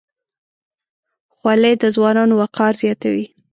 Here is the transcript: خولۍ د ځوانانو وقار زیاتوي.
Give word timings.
خولۍ 1.35 1.73
د 1.81 1.83
ځوانانو 1.95 2.33
وقار 2.41 2.73
زیاتوي. 2.81 3.25